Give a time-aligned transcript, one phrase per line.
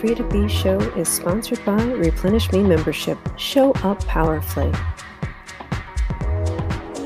[0.00, 3.18] Free to Be show is sponsored by Replenish Me membership.
[3.36, 4.72] Show up powerfully.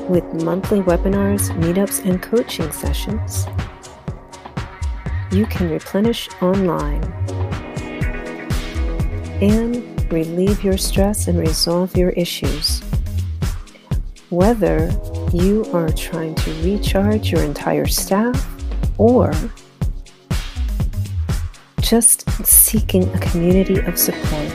[0.07, 3.47] With monthly webinars, meetups, and coaching sessions,
[5.29, 7.03] you can replenish online
[9.41, 12.79] and relieve your stress and resolve your issues.
[14.29, 14.89] Whether
[15.33, 18.47] you are trying to recharge your entire staff
[18.97, 19.33] or
[21.95, 24.51] just seeking a community of support.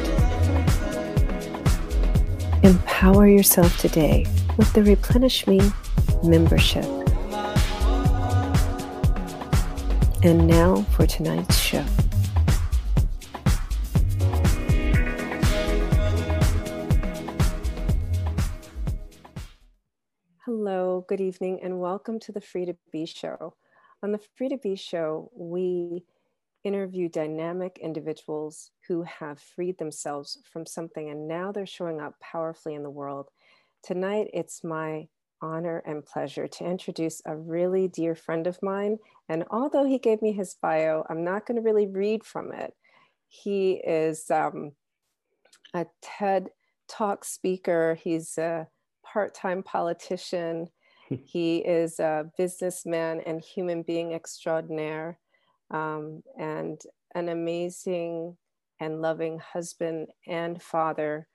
[2.62, 4.26] Empower yourself today
[4.58, 5.58] with the Replenish Me
[6.22, 6.84] membership.
[10.22, 11.82] And now for tonight's show.
[20.44, 23.54] Hello, good evening, and welcome to the Free to Be Show.
[24.02, 26.04] On the Free to Be Show, we
[26.64, 32.74] interview dynamic individuals who have freed themselves from something and now they're showing up powerfully
[32.74, 33.28] in the world.
[33.82, 35.08] Tonight, it's my
[35.42, 38.98] honor and pleasure to introduce a really dear friend of mine.
[39.28, 42.74] And although he gave me his bio, I'm not going to really read from it.
[43.28, 44.72] He is um,
[45.72, 46.50] a TED
[46.88, 48.66] Talk speaker, he's a
[49.04, 50.68] part time politician,
[51.08, 55.18] he is a businessman and human being extraordinaire
[55.70, 56.80] um, and
[57.14, 58.36] an amazing
[58.80, 61.26] and loving husband and father.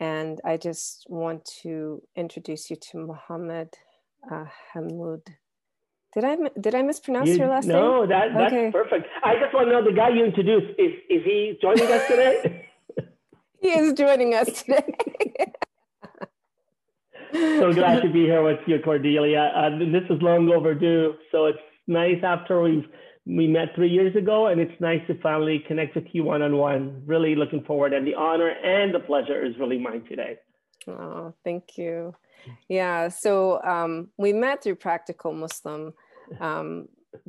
[0.00, 3.74] And I just want to introduce you to Mohamed
[4.30, 5.22] uh, Hammoud.
[6.14, 7.82] Did I did I mispronounce you, your last no, name?
[7.82, 8.70] No, that, that's okay.
[8.70, 9.06] perfect.
[9.22, 10.78] I just want to know the guy you introduced.
[10.78, 12.66] Is is he joining us today?
[13.60, 14.84] he is joining us today.
[17.34, 19.52] so glad to be here with you, Cordelia.
[19.54, 21.14] Uh, this is long overdue.
[21.30, 22.86] So it's nice after we've
[23.28, 26.56] we met three years ago, and it's nice to finally connect with you one on
[26.56, 27.02] one.
[27.04, 30.38] Really looking forward, and the honor and the pleasure is really mine today.
[30.86, 32.14] Oh, thank you.
[32.68, 35.92] Yeah, so um, we met through Practical Muslim,
[36.40, 36.88] um,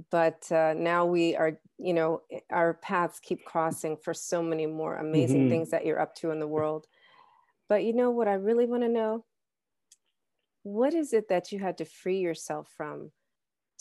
[0.10, 4.96] but uh, now we are, you know, our paths keep crossing for so many more
[4.96, 5.50] amazing mm-hmm.
[5.50, 6.88] things that you're up to in the world.
[7.68, 9.26] But you know what I really want to know?
[10.64, 13.12] What is it that you had to free yourself from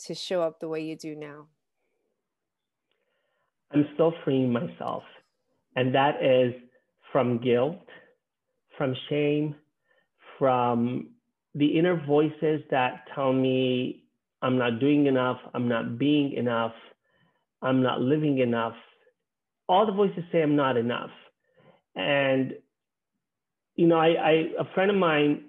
[0.05, 1.47] to show up the way you do now?
[3.71, 5.03] I'm still freeing myself.
[5.75, 6.53] And that is
[7.11, 7.85] from guilt,
[8.77, 9.55] from shame,
[10.37, 11.09] from
[11.55, 14.03] the inner voices that tell me
[14.41, 16.73] I'm not doing enough, I'm not being enough,
[17.61, 18.75] I'm not living enough.
[19.67, 21.11] All the voices say I'm not enough.
[21.95, 22.53] And,
[23.75, 25.45] you know, I, I a friend of mine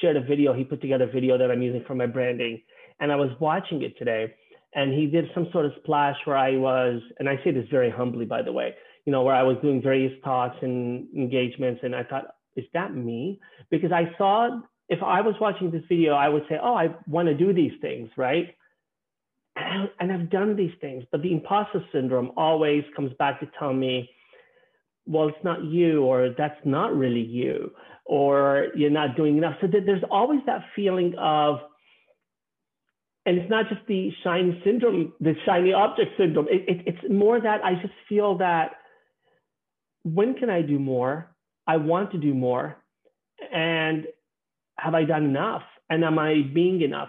[0.00, 2.62] shared a video, he put together a video that I'm using for my branding.
[3.00, 4.34] And I was watching it today
[4.74, 7.90] and he did some sort of splash where I was, and I say this very
[7.90, 8.74] humbly, by the way,
[9.04, 12.94] you know, where I was doing various talks and engagements, and I thought, is that
[12.94, 13.40] me?
[13.70, 17.28] Because I saw if I was watching this video, I would say, oh, I want
[17.28, 18.54] to do these things, right?
[19.56, 23.48] And, I, and I've done these things, but the imposter syndrome always comes back to
[23.58, 24.10] tell me,
[25.06, 27.72] well, it's not you, or that's not really you,
[28.04, 29.56] or you're not doing enough.
[29.60, 31.60] So there's always that feeling of
[33.26, 36.46] and it's not just the shiny syndrome, the shiny object syndrome.
[36.50, 38.72] It, it, it's more that I just feel that
[40.02, 41.34] when can I do more?
[41.66, 42.76] I want to do more.
[43.52, 44.06] And
[44.78, 45.62] have I done enough?
[45.88, 47.08] And am I being enough?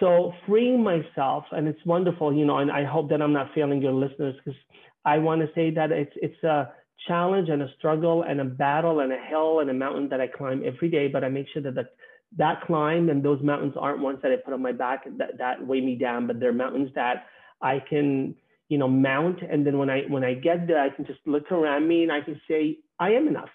[0.00, 3.82] So freeing myself, and it's wonderful, you know, and I hope that I'm not failing
[3.82, 4.58] your listeners because
[5.04, 6.72] I want to say that it's it's a
[7.06, 10.26] challenge and a struggle and a battle and a hill and a mountain that I
[10.26, 11.88] climb every day, but I make sure that the
[12.36, 15.66] that climb and those mountains aren't ones that I put on my back that, that
[15.66, 17.26] weigh me down, but they're mountains that
[17.60, 18.34] I can,
[18.68, 19.40] you know, mount.
[19.42, 22.12] And then when I when I get there, I can just look around me and
[22.12, 23.50] I can say, I am enough.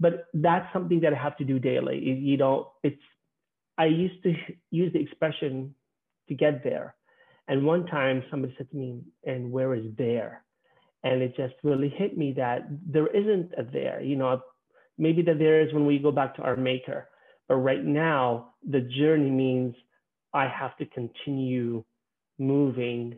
[0.00, 1.98] But that's something that I have to do daily.
[1.98, 3.02] You know, it's
[3.78, 4.34] I used to
[4.70, 5.74] use the expression
[6.28, 6.94] to get there.
[7.48, 10.42] And one time somebody said to me, and where is there?
[11.04, 14.02] And it just really hit me that there isn't a there.
[14.02, 14.40] You know,
[14.98, 17.08] maybe the there is when we go back to our maker
[17.48, 19.74] but right now, the journey means
[20.32, 21.84] I have to continue
[22.38, 23.16] moving,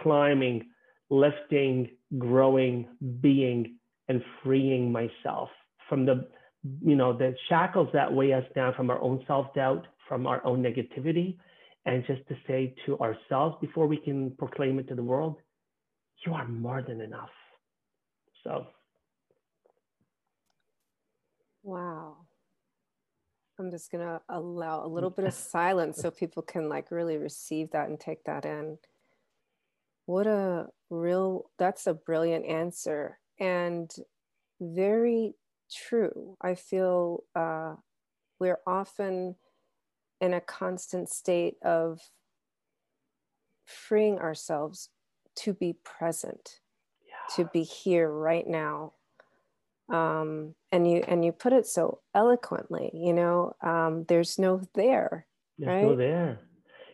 [0.00, 0.70] climbing,
[1.10, 2.88] lifting, growing,
[3.20, 3.76] being,
[4.08, 5.50] and freeing myself
[5.88, 6.26] from the,
[6.84, 10.62] you know, the shackles that weigh us down from our own self-doubt, from our own
[10.62, 11.36] negativity,
[11.84, 15.36] and just to say to ourselves before we can proclaim it to the world,
[16.26, 17.30] you are more than enough.
[18.44, 18.66] So.
[21.62, 22.21] Wow.
[23.62, 27.16] I'm just going to allow a little bit of silence so people can like really
[27.16, 28.78] receive that and take that in.
[30.06, 33.90] what a real that's a brilliant answer and
[34.60, 35.34] very
[35.72, 37.74] true i feel uh,
[38.38, 39.36] we're often
[40.20, 42.00] in a constant state of
[43.64, 44.90] freeing ourselves
[45.34, 46.60] to be present
[47.08, 47.34] yeah.
[47.36, 48.92] to be here right now
[49.88, 55.26] um, and you and you put it so eloquently you know um, there's no there
[55.58, 55.82] there's right?
[55.84, 56.40] no there.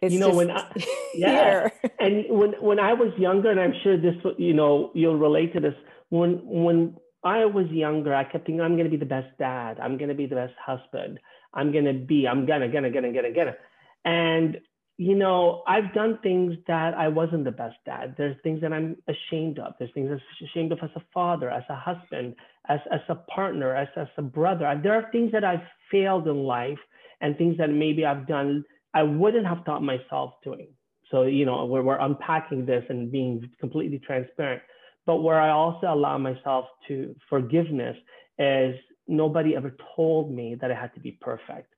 [0.01, 0.71] It's you know when I,
[1.15, 1.69] yeah.
[1.99, 5.61] and when when I was younger and I'm sure this you know you'll relate to
[5.61, 5.75] this
[6.11, 9.79] when when I was younger I kept thinking I'm going to be the best dad.
[9.81, 11.19] I'm going to be the best husband.
[11.55, 13.57] I'm going to be I'm gonna gonna gonna gonna gonna.
[14.05, 14.59] And
[14.99, 18.17] you know, I've done things that I wasn't the best dad.
[18.19, 19.75] There's things that I'm ashamed of.
[19.79, 22.35] There's things I'm ashamed of as a father, as a husband,
[22.69, 24.79] as, as a partner, as, as a brother.
[24.83, 26.79] There are things that I've failed in life
[27.21, 30.69] and things that maybe I've done I wouldn't have taught myself doing.
[31.11, 34.63] So, you know, where we're unpacking this and being completely transparent.
[35.05, 37.97] But where I also allow myself to forgiveness
[38.39, 38.75] is
[39.07, 41.73] nobody ever told me that I had to be perfect.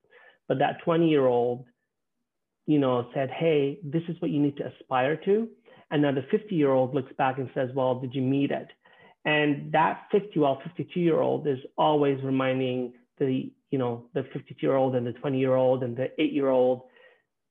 [0.49, 1.67] But that 20 year old
[2.71, 5.49] you know, said, hey, this is what you need to aspire to.
[5.91, 8.69] And now the 50 year old looks back and says, well, did you meet it?
[9.25, 14.55] And that 50, well, 52 year old is always reminding the, you know, the 52
[14.61, 16.83] year old and the 20 year old and the eight year old,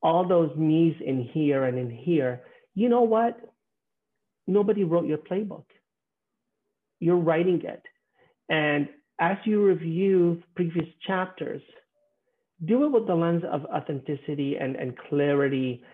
[0.02, 2.42] all those me's in here and in here.
[2.74, 3.38] You know what?
[4.46, 5.64] Nobody wrote your playbook.
[6.98, 7.82] You're writing it.
[8.48, 8.88] And
[9.20, 11.62] as you review previous chapters,
[12.64, 15.84] do it with the lens of authenticity and, and clarity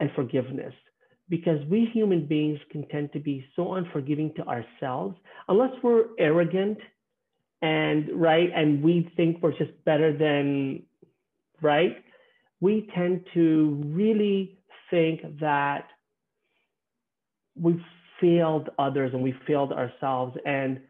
[0.00, 0.74] and forgiveness
[1.28, 5.16] because we human beings can tend to be so unforgiving to ourselves
[5.48, 6.78] unless we're arrogant
[7.62, 10.82] and right and we think we're just better than
[11.62, 11.96] right
[12.60, 14.58] we tend to really
[14.90, 15.86] think that
[17.56, 17.80] we've
[18.20, 20.80] failed others and we failed ourselves and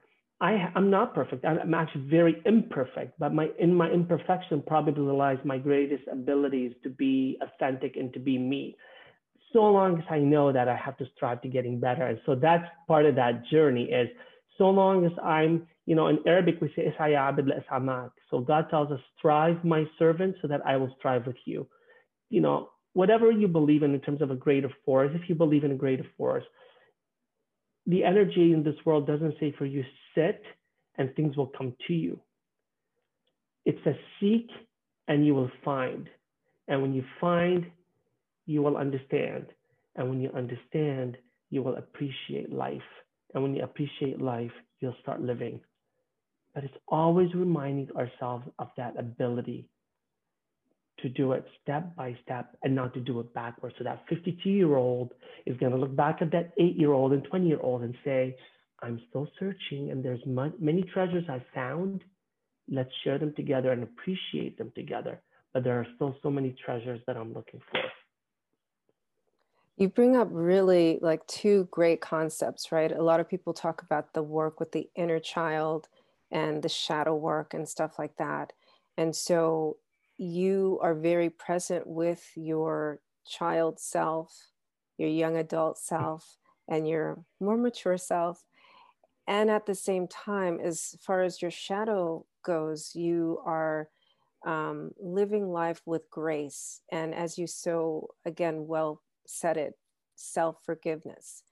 [0.40, 1.44] I, I'm not perfect.
[1.44, 6.90] I'm actually very imperfect, but my in my imperfection probably lies my greatest abilities to
[6.90, 8.76] be authentic and to be me.
[9.54, 12.34] So long as I know that I have to strive to getting better, and so
[12.34, 13.84] that's part of that journey.
[13.84, 14.08] Is
[14.58, 19.64] so long as I'm, you know, in Arabic we say So God tells us, strive,
[19.64, 21.68] my servant, so that I will strive with you.
[22.30, 25.62] You know, whatever you believe in in terms of a greater force, if you believe
[25.62, 26.44] in a greater force,
[27.86, 29.84] the energy in this world doesn't say for you
[30.16, 30.42] sit
[30.98, 32.18] and things will come to you.
[33.64, 34.48] It says seek
[35.06, 36.08] and you will find.
[36.66, 37.66] And when you find,
[38.46, 39.46] you will understand.
[39.96, 41.16] And when you understand,
[41.50, 42.82] you will appreciate life.
[43.32, 45.60] And when you appreciate life, you'll start living.
[46.54, 49.68] But it's always reminding ourselves of that ability
[51.00, 53.74] to do it step by step and not to do it backwards.
[53.78, 55.12] So that 52 year old
[55.46, 57.94] is going to look back at that eight year old and 20 year old and
[58.04, 58.36] say,
[58.82, 62.02] I'm still searching and there's many treasures I found.
[62.70, 65.20] Let's share them together and appreciate them together.
[65.52, 67.80] But there are still so many treasures that I'm looking for.
[69.76, 72.92] You bring up really like two great concepts, right?
[72.92, 75.88] A lot of people talk about the work with the inner child
[76.30, 78.52] and the shadow work and stuff like that.
[78.96, 79.78] And so
[80.16, 84.50] you are very present with your child self,
[84.96, 86.36] your young adult self,
[86.68, 88.44] and your more mature self.
[89.26, 93.88] And at the same time, as far as your shadow goes, you are
[94.46, 96.82] um, living life with grace.
[96.92, 99.74] And as you so, again, well said it,
[100.16, 101.42] self forgiveness.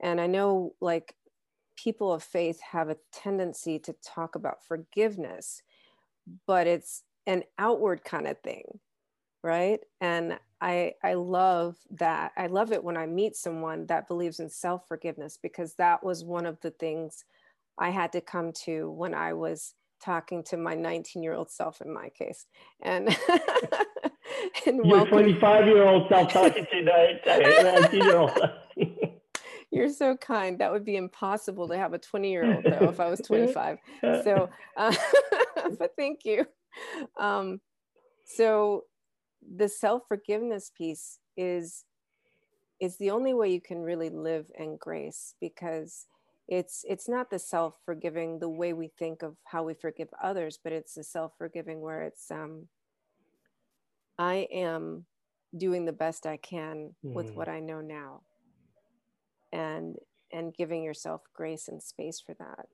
[0.00, 1.14] And I know, like,
[1.76, 5.62] people of faith have a tendency to talk about forgiveness,
[6.46, 8.80] but it's an outward kind of thing
[9.42, 9.80] right?
[10.00, 12.32] And i i love that.
[12.36, 16.24] I love it when i meet someone that believes in self forgiveness because that was
[16.24, 17.24] one of the things
[17.78, 21.80] i had to come to when i was talking to my 19 year old self
[21.80, 22.46] in my case.
[22.82, 23.08] And
[24.66, 28.38] and your 25 year old self talking to 19 year old
[29.70, 30.58] you're so kind.
[30.58, 33.78] That would be impossible to have a 20 year old though if i was 25
[34.02, 34.94] so uh,
[35.78, 36.46] but thank you.
[37.18, 37.60] Um,
[38.24, 38.84] so
[39.56, 41.84] the self-forgiveness piece is
[42.80, 46.06] is the only way you can really live in grace because
[46.48, 50.72] it's it's not the self-forgiving the way we think of how we forgive others but
[50.72, 52.68] it's the self-forgiving where it's um
[54.18, 55.04] i am
[55.56, 57.12] doing the best i can mm.
[57.12, 58.20] with what i know now
[59.52, 59.96] and
[60.32, 62.66] and giving yourself grace and space for that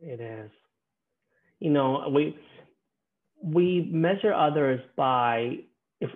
[0.00, 0.50] it is
[1.58, 2.36] you know we
[3.42, 5.58] we measure others by
[6.00, 6.10] if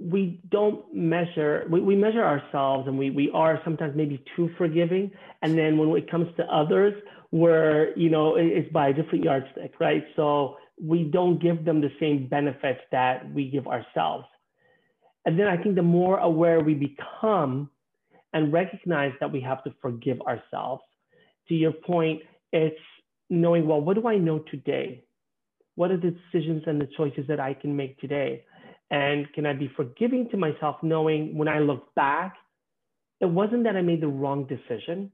[0.00, 5.10] we don't measure, we, we measure ourselves and we, we are sometimes maybe too forgiving.
[5.42, 6.94] And then when it comes to others,
[7.32, 10.04] we're, you know, it's by a different yardstick, right?
[10.16, 14.26] So we don't give them the same benefits that we give ourselves.
[15.24, 17.70] And then I think the more aware we become
[18.32, 20.82] and recognize that we have to forgive ourselves,
[21.48, 22.80] to your point, it's
[23.30, 25.04] knowing, well, what do I know today?
[25.74, 28.44] What are the decisions and the choices that I can make today?
[28.90, 32.36] And can I be forgiving to myself, knowing when I look back,
[33.20, 35.10] it wasn't that I made the wrong decision,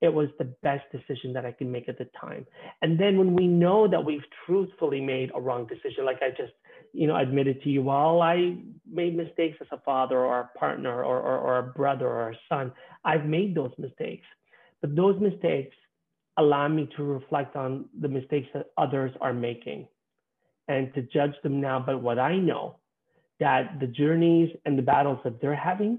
[0.00, 2.46] it was the best decision that I could make at the time.
[2.82, 6.52] And then when we know that we've truthfully made a wrong decision, like I just,
[6.92, 8.56] you know, admitted to you, well, I
[8.90, 12.36] made mistakes as a father or a partner or, or, or a brother or a
[12.48, 12.72] son.
[13.04, 14.26] I've made those mistakes.
[14.82, 15.74] But those mistakes
[16.36, 19.88] allow me to reflect on the mistakes that others are making
[20.68, 22.76] and to judge them now by what I know
[23.40, 25.98] that the journeys and the battles that they're having,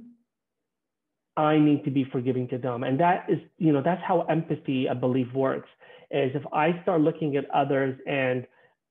[1.37, 2.83] I need to be forgiving to them.
[2.83, 5.69] And that is, you know, that's how empathy, I believe, works.
[6.09, 8.47] Is if I start looking at others and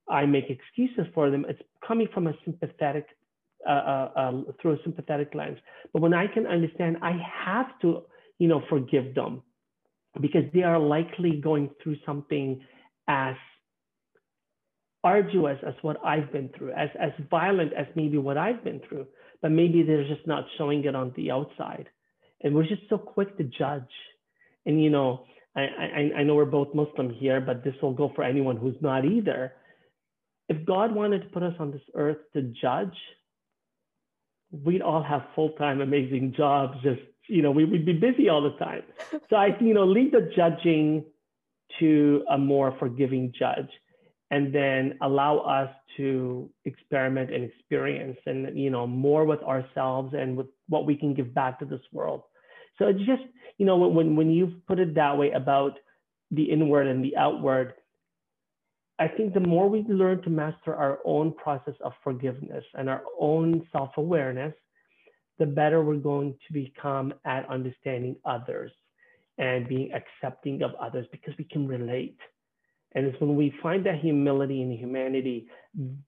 [0.08, 3.06] I make excuses for them, it's coming from a sympathetic,
[3.66, 5.58] uh, uh, uh, through a sympathetic lens.
[5.92, 8.02] But when I can understand, I have to,
[8.38, 9.42] you know, forgive them
[10.20, 12.62] because they are likely going through something
[13.08, 13.34] as
[15.02, 19.06] arduous as what I've been through, as, as violent as maybe what I've been through,
[19.42, 21.88] but maybe they're just not showing it on the outside.
[22.42, 23.82] And we're just so quick to judge.
[24.66, 25.24] And, you know,
[25.54, 28.76] I, I, I know we're both Muslim here, but this will go for anyone who's
[28.80, 29.52] not either.
[30.48, 32.94] If God wanted to put us on this earth to judge,
[34.50, 36.76] we'd all have full-time amazing jobs.
[36.82, 38.82] Just, you know, we, would be busy all the time.
[39.30, 41.04] So I, you know, leave the judging
[41.80, 43.68] to a more forgiving judge
[44.30, 50.36] and then allow us to experiment and experience and you know more with ourselves and
[50.36, 52.22] with what we can give back to this world.
[52.78, 53.22] So it's just
[53.58, 55.78] you know when when you put it that way about
[56.30, 57.74] the inward and the outward
[58.98, 63.02] i think the more we learn to master our own process of forgiveness and our
[63.20, 64.52] own self-awareness
[65.38, 68.72] the better we're going to become at understanding others
[69.38, 72.18] and being accepting of others because we can relate.
[72.94, 75.48] And it's when we find that humility and humanity,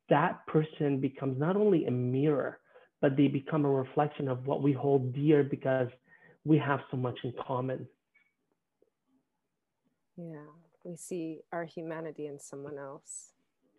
[0.08, 2.58] that person becomes not only a mirror,
[3.00, 5.88] but they become a reflection of what we hold dear because
[6.44, 7.86] we have so much in common.
[10.16, 10.50] Yeah,
[10.84, 13.32] we see our humanity in someone else.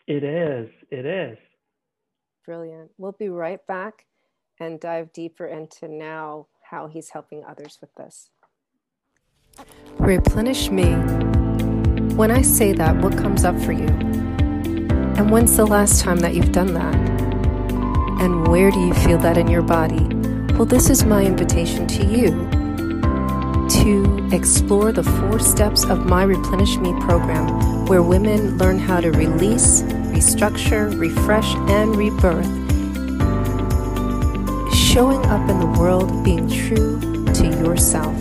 [0.08, 1.38] It is, it is.
[2.46, 2.92] Brilliant.
[2.98, 4.06] We'll be right back
[4.60, 8.30] and dive deeper into now how he's helping others with this.
[9.98, 10.96] Replenish me
[12.16, 13.88] when I say that, what comes up for you?
[13.88, 17.09] And when's the last time that you've done that?
[18.20, 20.04] And where do you feel that in your body?
[20.56, 22.32] Well, this is my invitation to you
[23.70, 29.12] to explore the four steps of my Replenish Me program, where women learn how to
[29.12, 32.46] release, restructure, refresh, and rebirth,
[34.76, 37.00] showing up in the world being true
[37.34, 38.18] to yourself.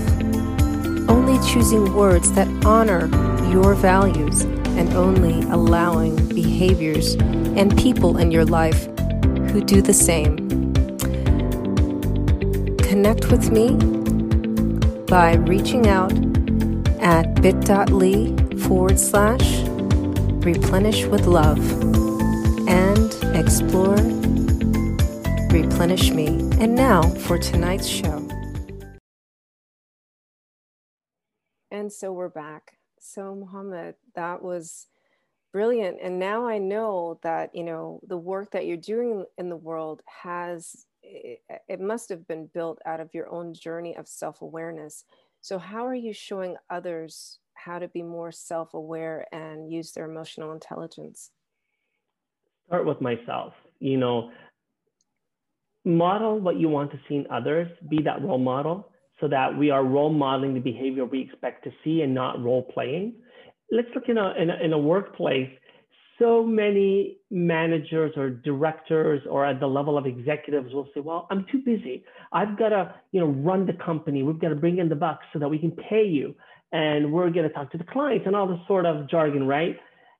[1.08, 3.08] Only choosing words that honor
[3.50, 8.86] your values and only allowing behaviors and people in your life
[9.50, 10.36] who do the same.
[12.78, 13.74] Connect with me
[15.06, 16.12] by reaching out
[17.00, 19.62] at bit.ly forward slash
[20.44, 21.58] replenish with love
[22.68, 23.96] and explore
[25.50, 26.26] replenish me.
[26.60, 28.26] And now for tonight's show.
[31.70, 32.78] And so we're back.
[32.98, 34.86] So, Mohamed, that was
[35.52, 35.98] brilliant.
[36.02, 40.02] And now I know that, you know, the work that you're doing in the world
[40.22, 45.04] has, it, it must have been built out of your own journey of self awareness.
[45.40, 50.10] So, how are you showing others how to be more self aware and use their
[50.10, 51.30] emotional intelligence?
[52.66, 53.54] Start with myself.
[53.80, 54.30] You know,
[55.84, 58.90] model what you want to see in others, be that role model
[59.20, 62.62] so that we are role modeling the behavior we expect to see and not role
[62.62, 63.14] playing.
[63.70, 65.50] Let's look in a, in a, in a workplace.
[66.18, 71.46] So many managers or directors or at the level of executives will say, well, I'm
[71.50, 72.04] too busy.
[72.32, 74.22] I've got to, you know, run the company.
[74.22, 76.34] We've got to bring in the bucks so that we can pay you.
[76.72, 79.76] And we're going to talk to the clients and all this sort of jargon, right?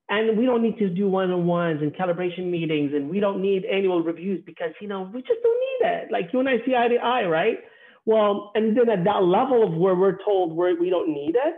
[0.08, 4.02] And we don't need to do one-on-ones and calibration meetings and we don't need annual
[4.02, 6.12] reviews because, you know, we just don't need it.
[6.12, 7.58] Like you and I see eye to eye, right?
[8.06, 11.38] Well, and then at that level of where we're told we're, we don't need it,
[11.38, 11.54] need it.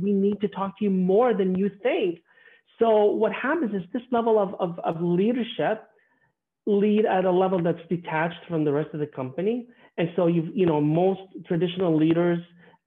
[0.00, 2.20] We need to talk to you more than you think.
[2.78, 5.84] So what happens is this level of, of, of leadership
[6.66, 9.66] lead at a level that's detached from the rest of the company.
[9.96, 12.38] And so you you know most traditional leaders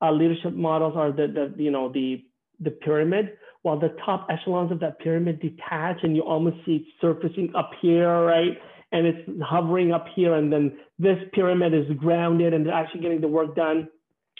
[0.01, 2.23] uh, leadership models are the the you know the
[2.59, 6.83] the pyramid, while the top echelons of that pyramid detach and you almost see it
[7.01, 8.57] surfacing up here, right?
[8.91, 13.21] And it's hovering up here, and then this pyramid is grounded and they're actually getting
[13.21, 13.87] the work done.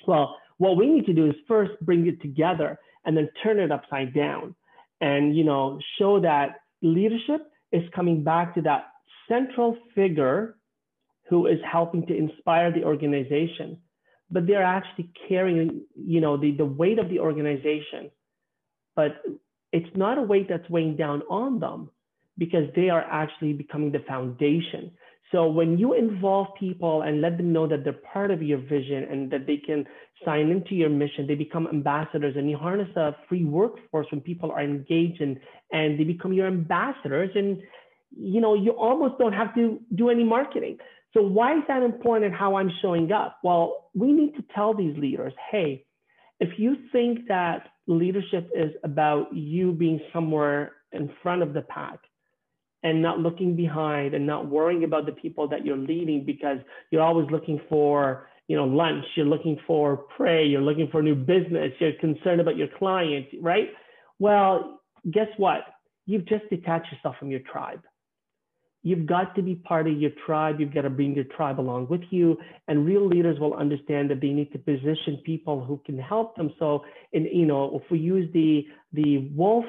[0.08, 3.72] Well, what we need to do is first bring it together and then turn it
[3.72, 4.54] upside down
[5.10, 6.50] and you know show that
[6.84, 7.42] leadership
[7.72, 8.84] is coming back to that
[9.28, 10.58] central figure
[11.28, 13.78] who is helping to inspire the organization.
[14.30, 18.12] But they're actually carrying you know the, the weight of the organization.
[18.96, 19.20] But
[19.72, 21.90] it's not a weight that's weighing down on them
[22.38, 24.92] because they are actually becoming the foundation
[25.32, 29.06] so when you involve people and let them know that they're part of your vision
[29.10, 29.86] and that they can
[30.26, 34.52] sign into your mission, they become ambassadors and you harness a free workforce when people
[34.52, 35.40] are engaged and,
[35.72, 37.62] and they become your ambassadors and
[38.14, 40.78] you know you almost don't have to do any marketing.
[41.14, 43.38] So why is that important how I'm showing up?
[43.44, 45.86] Well, we need to tell these leaders, hey,
[46.40, 52.00] if you think that leadership is about you being somewhere in front of the pack,
[52.84, 56.58] and not looking behind and not worrying about the people that you're leading because
[56.90, 61.16] you're always looking for you know lunch you're looking for prey you're looking for new
[61.16, 63.70] business you're concerned about your client right?
[64.20, 65.62] Well guess what?
[66.06, 67.82] You've just detached yourself from your tribe.
[68.84, 70.60] You've got to be part of your tribe.
[70.60, 74.22] You've got to bring your tribe along with you and real leaders will understand that
[74.22, 76.52] they need to position people who can help them.
[76.58, 76.84] So
[77.14, 79.66] in you know if we use the the wolf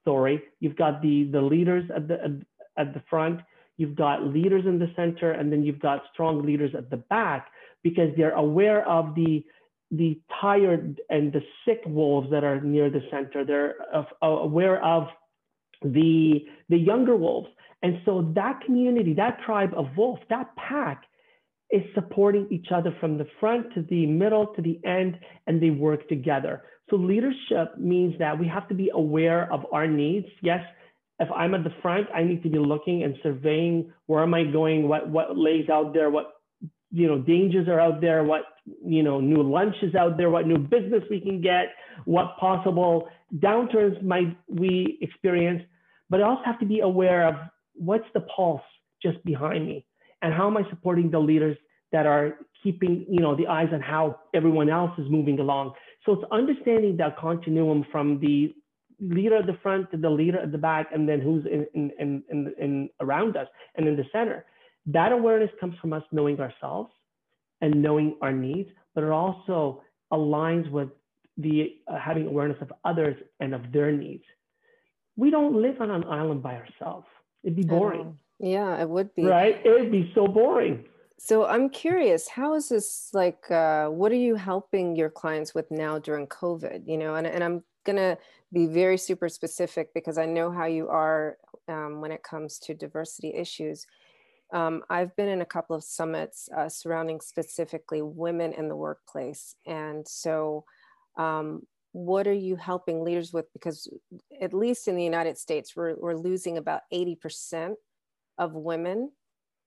[0.00, 0.42] story.
[0.60, 2.42] You've got the, the leaders at the,
[2.76, 3.40] at the front,
[3.76, 7.48] you've got leaders in the center, and then you've got strong leaders at the back
[7.82, 9.44] because they're aware of the,
[9.90, 13.44] the tired and the sick wolves that are near the center.
[13.44, 13.76] They're
[14.22, 15.08] aware of
[15.82, 17.48] the, the younger wolves.
[17.82, 21.04] And so that community, that tribe of wolves, that pack
[21.70, 25.70] is supporting each other from the front to the middle to the end, and they
[25.70, 26.62] work together.
[26.90, 30.26] So leadership means that we have to be aware of our needs.
[30.42, 30.60] Yes,
[31.20, 34.44] if I'm at the front, I need to be looking and surveying where am I
[34.44, 36.34] going, what what lays out there, what
[36.90, 38.42] you know dangers are out there, what
[38.84, 41.66] you know new lunches out there, what new business we can get,
[42.04, 45.62] what possible downturns might we experience.
[46.08, 47.34] But I also have to be aware of
[47.74, 48.62] what's the pulse
[49.02, 49.84] just behind me
[50.22, 51.56] and how am I supporting the leaders
[51.92, 55.72] that are keeping you know the eyes on how everyone else is moving along.
[56.08, 58.54] So it's understanding that continuum from the
[58.98, 61.90] leader at the front to the leader at the back, and then who's in in
[62.00, 64.46] in, in, in around us and in the center.
[64.86, 66.90] That awareness comes from us knowing ourselves
[67.60, 70.88] and knowing our needs, but it also aligns with
[71.36, 74.24] the uh, having awareness of others and of their needs.
[75.16, 77.06] We don't live on an island by ourselves.
[77.44, 78.18] It'd be boring.
[78.38, 79.26] Yeah, it would be.
[79.26, 79.60] Right?
[79.62, 80.86] It would be so boring.
[81.20, 85.68] So I'm curious, how is this like, uh, what are you helping your clients with
[85.70, 86.82] now during COVID?
[86.86, 88.16] You know, and, and I'm going to
[88.52, 92.74] be very super specific because I know how you are um, when it comes to
[92.74, 93.84] diversity issues.
[94.52, 99.56] Um, I've been in a couple of summits uh, surrounding specifically women in the workplace.
[99.66, 100.64] And so,
[101.16, 103.52] um, what are you helping leaders with?
[103.52, 103.88] Because,
[104.40, 107.74] at least in the United States, we're, we're losing about 80%
[108.38, 109.10] of women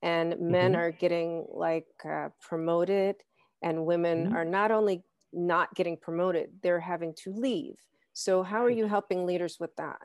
[0.02, 0.82] and men mm-hmm.
[0.82, 3.16] are getting like uh, promoted
[3.62, 4.36] and women mm-hmm.
[4.36, 7.76] are not only not getting promoted they're having to leave.
[8.14, 10.02] So how are you helping leaders with that?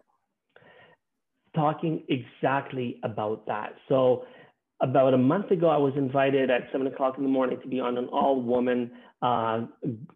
[1.55, 3.75] Talking exactly about that.
[3.89, 4.25] So
[4.83, 7.81] about a month ago i was invited at seven o'clock in the morning to be
[7.81, 8.91] on an all woman
[9.23, 9.63] uh,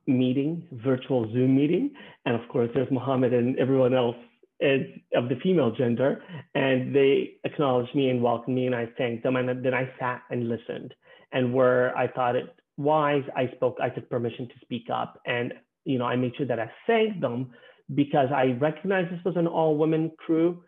[0.07, 1.91] meeting virtual zoom meeting.
[2.27, 4.17] And of course there's Mohamed and everyone else
[4.61, 4.83] is
[5.15, 6.23] of the female gender,
[6.55, 10.23] and they acknowledged me and welcomed me, and I thanked them, and then I sat
[10.31, 10.95] and listened.
[11.33, 13.79] And where I thought it wise, I spoke.
[13.81, 17.21] I took permission to speak up, and you know, I made sure that I thanked
[17.21, 17.51] them
[17.95, 20.63] because I recognized this was an all-women crew,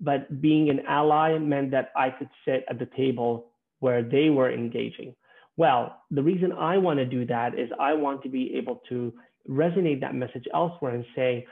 [0.00, 4.52] but being an ally meant that I could sit at the table where they were
[4.52, 5.14] engaging.
[5.56, 9.12] Well, the reason I want to do that is I want to be able to
[9.48, 11.46] resonate that message elsewhere and say,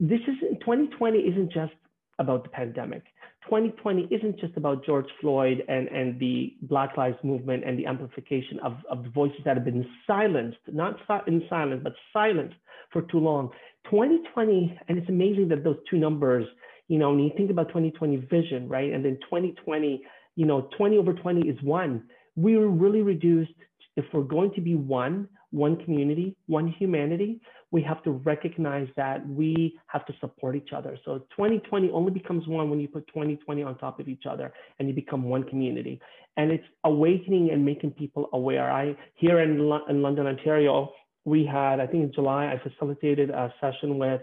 [0.00, 1.72] this isn't 2020 isn't just
[2.18, 3.02] about the pandemic.
[3.44, 8.58] 2020 isn't just about George Floyd and, and the Black Lives Movement and the amplification
[8.60, 10.96] of, of the voices that have been silenced, not
[11.28, 12.56] in silence, but silenced
[12.92, 13.50] for too long.
[13.84, 16.44] 2020, and it's amazing that those two numbers,
[16.88, 18.92] you know, when you think about 2020 vision, right?
[18.92, 20.02] And then 2020,
[20.34, 22.02] you know, 20 over 20 is one.
[22.34, 23.52] We were really reduced
[23.96, 27.40] if we're going to be one, one community, one humanity,
[27.76, 30.98] we have to recognize that we have to support each other.
[31.04, 34.88] So 2020 only becomes one when you put 2020 on top of each other and
[34.88, 36.00] you become one community.
[36.38, 38.72] And it's awakening and making people aware.
[38.72, 39.50] I here in,
[39.90, 40.90] in London, Ontario,
[41.26, 44.22] we had, I think in July, I facilitated a session with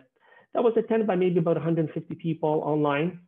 [0.56, 3.20] that was attended by maybe about 150 people online,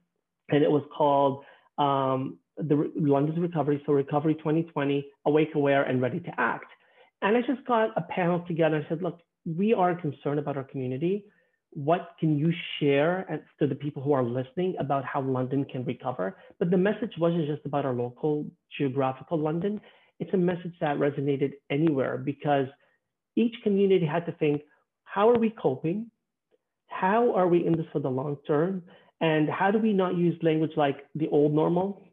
[0.49, 1.43] and it was called
[1.77, 6.71] um, the London's Recovery, so Recovery 2020, Awake, Aware, and Ready to Act.
[7.21, 8.83] And I just got a panel together.
[8.83, 11.25] I said, look, we are concerned about our community.
[11.71, 16.37] What can you share to the people who are listening about how London can recover?
[16.57, 18.45] But the message wasn't just about our local
[18.77, 19.81] geographical London.
[20.19, 22.67] It's a message that resonated anywhere because
[23.35, 24.61] each community had to think,
[25.03, 26.09] how are we coping?
[26.87, 28.83] How are we in this for the long term?
[29.19, 32.04] And how do we not use language like the old normal?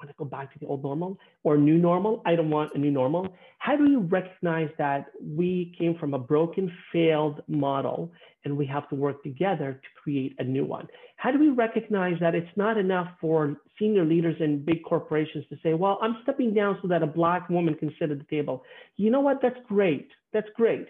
[0.00, 2.22] Want to go back to the old normal or new normal.
[2.24, 3.28] I don't want a new normal.
[3.58, 8.10] How do we recognize that we came from a broken, failed model
[8.46, 10.86] and we have to work together to create a new one?
[11.16, 15.58] How do we recognize that it's not enough for senior leaders in big corporations to
[15.62, 18.64] say, well, I'm stepping down so that a Black woman can sit at the table?
[18.96, 19.42] You know what?
[19.42, 20.08] That's great.
[20.32, 20.86] That's great.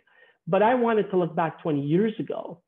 [0.46, 2.60] But I wanted to look back 20 years ago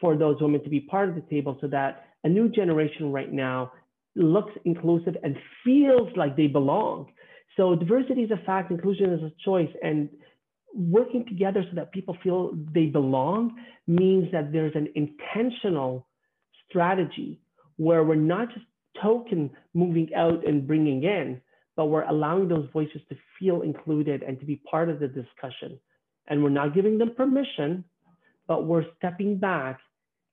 [0.00, 3.32] for those women to be part of the table so that a new generation right
[3.32, 3.72] now
[4.16, 7.12] looks inclusive and feels like they belong.
[7.56, 10.08] So diversity is a fact, inclusion is a choice, and
[10.74, 16.06] working together so that people feel they belong means that there's an intentional
[16.68, 17.40] strategy
[17.76, 18.66] where we're not just
[19.02, 21.40] token moving out and bringing in,
[21.76, 25.78] but we're allowing those voices to feel included and to be part of the discussion.
[26.28, 27.84] And we're not giving them permission,
[28.46, 29.80] but we're stepping back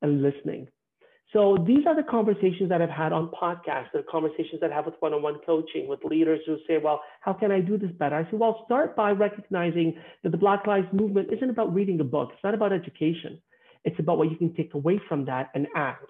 [0.01, 0.67] and listening.
[1.33, 4.85] So these are the conversations that I've had on podcasts, the conversations that I have
[4.85, 8.15] with one-on-one coaching with leaders who say, well, how can I do this better?
[8.15, 12.05] I say, well, start by recognizing that the Black Lives Movement isn't about reading a
[12.05, 12.29] book.
[12.33, 13.41] It's not about education.
[13.83, 16.07] It's about what you can take away from that and act.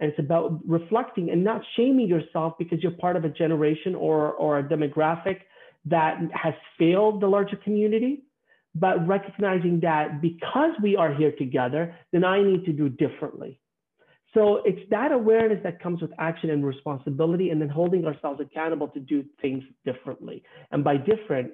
[0.00, 4.32] And it's about reflecting and not shaming yourself because you're part of a generation or,
[4.32, 5.40] or a demographic
[5.84, 8.24] that has failed the larger community
[8.74, 13.59] but recognizing that because we are here together, then I need to do differently.
[14.34, 18.88] So it's that awareness that comes with action and responsibility, and then holding ourselves accountable
[18.88, 20.42] to do things differently.
[20.70, 21.52] And by different,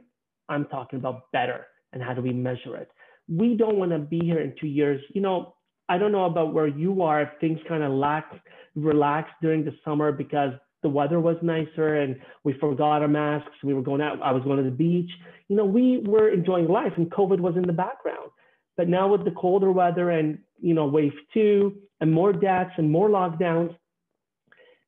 [0.49, 2.91] I'm talking about better and how do we measure it.
[3.29, 5.01] We don't want to be here in two years.
[5.15, 5.55] You know,
[5.89, 8.31] I don't know about where you are, if things kind of lack
[8.75, 13.53] relaxed during the summer because the weather was nicer and we forgot our masks.
[13.65, 14.21] We were going out.
[14.23, 15.11] I was going to the beach.
[15.49, 18.31] You know, we were enjoying life and COVID was in the background.
[18.77, 22.91] But now with the colder weather and, you know, wave two and more deaths and
[22.91, 23.75] more lockdowns,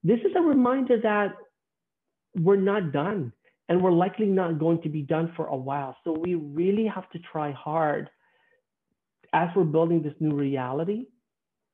[0.05, 1.35] this is a reminder that
[2.37, 3.33] we're not done
[3.69, 5.97] and we're likely not going to be done for a while.
[6.05, 8.09] So we really have to try hard
[9.33, 11.07] as we're building this new reality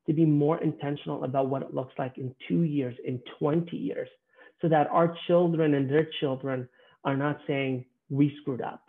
[0.07, 4.09] to be more intentional about what it looks like in two years, in 20 years,
[4.61, 6.68] so that our children and their children
[7.05, 8.83] are not saying, we screwed up.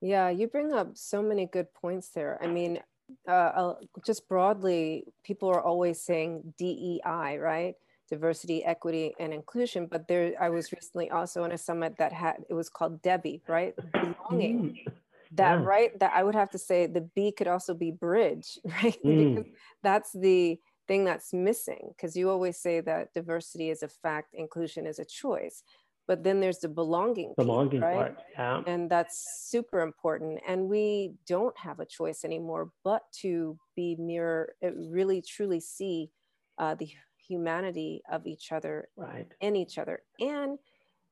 [0.00, 2.38] Yeah, you bring up so many good points there.
[2.40, 2.80] I mean,
[3.28, 7.74] uh, just broadly, people are always saying DEI, right?
[8.08, 9.86] Diversity, equity, and inclusion.
[9.86, 13.42] But there, I was recently also in a summit that had it was called Debbie,
[13.46, 13.74] right?
[13.92, 14.76] Belonging.
[14.86, 14.92] Mm
[15.32, 15.64] that yeah.
[15.64, 19.34] right that i would have to say the b could also be bridge right mm.
[19.34, 24.34] because that's the thing that's missing because you always say that diversity is a fact
[24.34, 25.62] inclusion is a choice
[26.08, 28.62] but then there's the belonging belonging piece, right part yeah.
[28.66, 34.54] and that's super important and we don't have a choice anymore but to be mirror
[34.64, 36.10] uh, really truly see
[36.56, 36.88] uh, the
[37.28, 39.28] humanity of each other right.
[39.40, 40.58] in each other and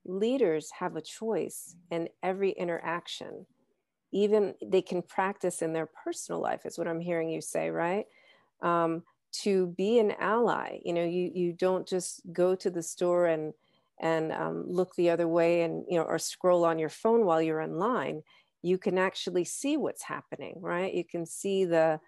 [0.06, 3.46] leaders have a choice in every interaction
[4.12, 8.06] even they can practice in their personal life is what i'm hearing you say right
[8.62, 13.26] um, to be an ally you know you you don't just go to the store
[13.26, 13.52] and
[14.00, 17.40] and um, look the other way and you know or scroll on your phone while
[17.40, 18.22] you're in line
[18.62, 21.98] you can actually see what's happening right you can see the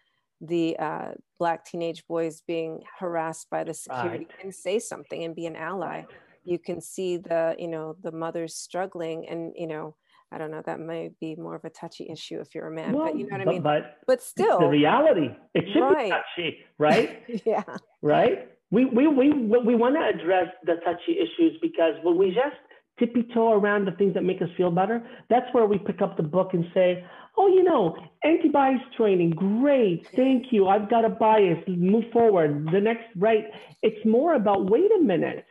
[0.40, 4.44] the uh, black teenage boys being harassed by the security right.
[4.44, 6.02] and say something and be an ally
[6.44, 9.94] you can see the you know the mothers struggling and you know
[10.30, 12.92] I don't know, that might be more of a touchy issue if you're a man,
[12.92, 13.62] well, but you know what but, I mean?
[13.62, 14.58] But, but still.
[14.58, 16.04] The reality, it should right.
[16.04, 17.42] be touchy, right?
[17.46, 17.62] yeah.
[18.02, 18.48] Right?
[18.70, 22.56] We, we, we, we want to address the touchy issues because when we just
[22.98, 26.16] tippy toe around the things that make us feel better, that's where we pick up
[26.16, 27.04] the book and say,
[27.36, 30.68] oh, you know, anti-bias training, great, thank you.
[30.68, 32.68] I've got a bias, move forward.
[32.72, 33.44] The next, right?
[33.82, 35.46] It's more about, wait a minute.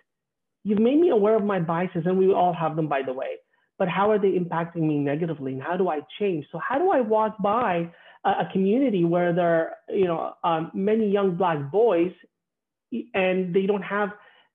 [0.64, 3.38] You've made me aware of my biases, and we all have them, by the way
[3.78, 6.46] but how are they impacting me negatively and how do I change?
[6.52, 7.92] So how do I walk by
[8.26, 12.12] a, a community where there are, you know, um, many young black boys
[13.14, 14.10] and they don't have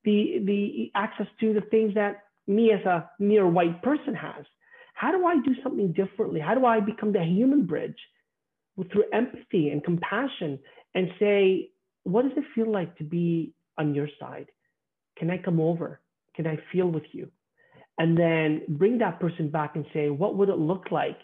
[0.05, 4.45] the, the access to the things that me as a mere white person has?
[4.95, 6.41] How do I do something differently?
[6.41, 7.99] How do I become the human bridge
[8.91, 10.59] through empathy and compassion
[10.95, 11.71] and say,
[12.05, 14.47] what does it feel like to be on your side?
[15.19, 16.01] Can I come over?
[16.35, 17.31] Can I feel with you?
[17.99, 21.19] And then bring that person back and say, what would it look like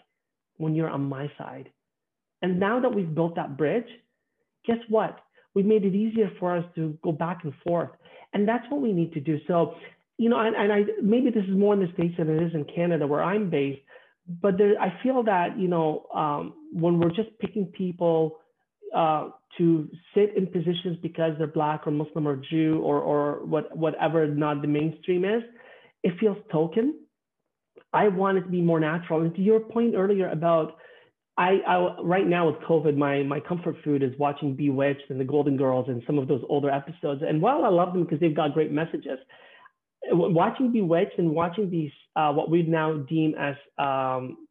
[0.57, 1.69] when you're on my side?
[2.41, 3.87] And now that we've built that bridge,
[4.65, 5.19] guess what?
[5.55, 7.89] We've made it easier for us to go back and forth.
[8.33, 9.39] And that's what we need to do.
[9.47, 9.75] So,
[10.17, 12.53] you know, and, and I maybe this is more in the States than it is
[12.53, 13.81] in Canada where I'm based,
[14.41, 18.37] but there, I feel that, you know, um, when we're just picking people
[18.95, 23.75] uh, to sit in positions because they're black or Muslim or Jew or or what
[23.75, 25.43] whatever not the mainstream is,
[26.03, 26.95] it feels token.
[27.91, 29.21] I want it to be more natural.
[29.21, 30.77] And to your point earlier about
[31.39, 35.23] I, I, right now with COVID, my my comfort food is watching Bewitched and The
[35.23, 37.23] Golden Girls and some of those older episodes.
[37.25, 39.17] And while I love them because they've got great messages,
[40.11, 44.47] watching Bewitched and watching these uh, what we now deem as um,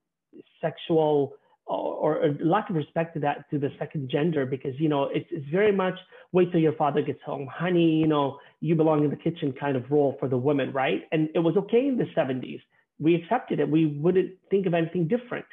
[0.62, 1.34] sexual
[1.66, 5.28] or, or, lack of respect to that to the second gender because you know it's,
[5.30, 5.98] it's very much
[6.32, 7.46] wait till your father gets home.
[7.52, 11.02] Honey you know you belong in the kitchen kind of role for the women right?
[11.12, 12.62] And it was okay in the 70s
[12.98, 13.70] we accepted it.
[13.70, 15.44] We wouldn't think of anything different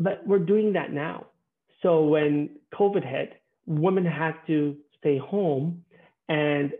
[0.00, 1.26] but we're doing that now
[1.82, 5.84] so when covid hit women had to stay home
[6.28, 6.72] and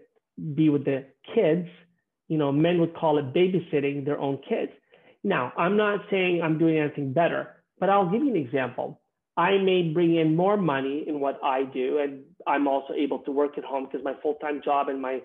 [0.54, 1.04] be with the
[1.34, 1.68] kids
[2.26, 4.72] you know men would call it babysitting their own kids
[5.22, 9.00] now, I'm not saying I'm doing anything better, but I'll give you an example.
[9.36, 13.30] I may bring in more money in what I do, and I'm also able to
[13.30, 15.20] work at home because my full time job and my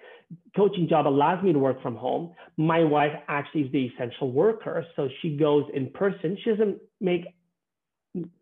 [0.55, 2.33] coaching job allows me to work from home.
[2.57, 6.37] My wife actually is the essential worker, so she goes in person.
[6.43, 7.25] She doesn't make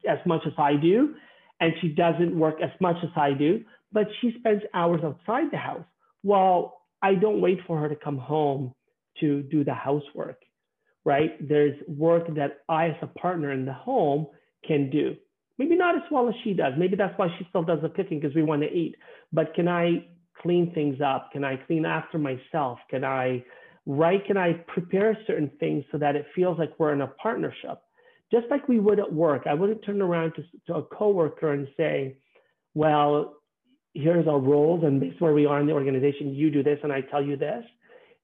[0.08, 1.16] as much as I do,
[1.60, 5.58] and she doesn't work as much as I do, but she spends hours outside the
[5.58, 5.86] house.
[6.24, 8.74] Well, I don't wait for her to come home
[9.20, 10.38] to do the housework
[11.06, 11.36] right?
[11.48, 14.28] There's work that I, as a partner in the home,
[14.66, 15.16] can do.
[15.58, 16.74] Maybe not as well as she does.
[16.78, 18.96] Maybe that's why she still does the cooking because we want to eat.
[19.32, 20.06] But can I
[20.42, 21.32] clean things up?
[21.32, 22.80] Can I clean after myself?
[22.90, 23.44] Can I,
[23.86, 24.26] right?
[24.26, 27.83] Can I prepare certain things so that it feels like we're in a partnership?
[28.34, 31.68] Just like we would at work, I wouldn't turn around to, to a coworker and
[31.78, 32.18] say,
[32.74, 33.36] well,
[33.94, 36.34] here's our roles and this is where we are in the organization.
[36.34, 37.64] You do this and I tell you this.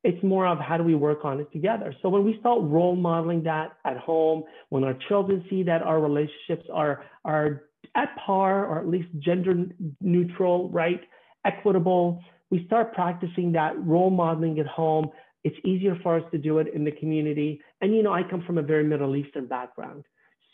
[0.03, 1.93] It's more of how do we work on it together.
[2.01, 6.01] So when we start role modeling that at home, when our children see that our
[6.01, 9.65] relationships are are at par or at least gender
[10.01, 11.01] neutral, right,
[11.45, 15.09] equitable, we start practicing that role modeling at home.
[15.43, 17.61] It's easier for us to do it in the community.
[17.81, 20.03] And you know, I come from a very Middle Eastern background.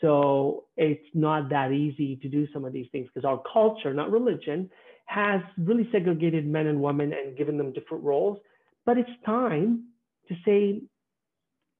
[0.00, 4.10] So it's not that easy to do some of these things because our culture, not
[4.10, 4.70] religion,
[5.06, 8.38] has really segregated men and women and given them different roles.
[8.84, 9.84] But it's time
[10.28, 10.82] to say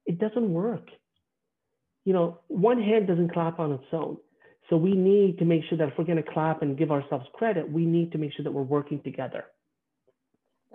[0.05, 0.87] it doesn't work.
[2.05, 4.17] You know, one hand doesn't clap on its own.
[4.69, 7.25] So we need to make sure that if we're going to clap and give ourselves
[7.33, 9.45] credit, we need to make sure that we're working together.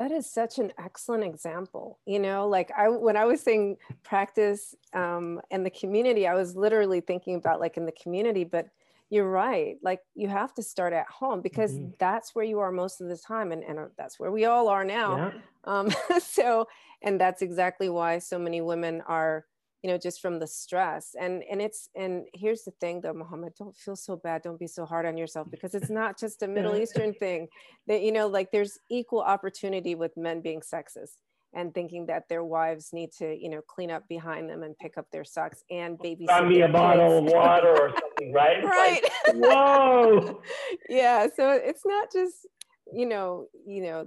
[0.03, 2.01] That is such an excellent example.
[2.07, 6.57] You know, like I when I was saying practice um, and the community, I was
[6.57, 8.67] literally thinking about like in the community, but
[9.11, 11.91] you're right like you have to start at home because mm-hmm.
[11.99, 14.69] that's where you are most of the time and, and uh, that's where we all
[14.69, 15.31] are now yeah.
[15.65, 16.67] um, so
[17.03, 19.45] and that's exactly why so many women are
[19.83, 23.55] you know just from the stress and and it's and here's the thing though Mohamed
[23.59, 26.49] don't feel so bad don't be so hard on yourself because it's not just a
[26.49, 27.49] middle eastern thing
[27.87, 31.17] that you know like there's equal opportunity with men being sexist
[31.55, 34.97] and thinking that their wives need to, you know, clean up behind them and pick
[34.97, 35.99] up their socks and.
[35.99, 36.73] Buy me a kids.
[36.73, 38.65] bottle of water or something, right?
[38.65, 39.03] right.
[39.27, 40.41] Like, whoa.
[40.89, 41.27] yeah.
[41.35, 42.47] So it's not just,
[42.93, 44.07] you know, you know,